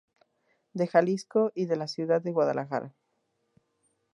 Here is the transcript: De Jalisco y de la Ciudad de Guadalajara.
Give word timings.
De 0.73 0.87
Jalisco 0.87 1.51
y 1.53 1.65
de 1.67 1.75
la 1.75 1.87
Ciudad 1.87 2.23
de 2.23 2.31
Guadalajara. 2.31 2.95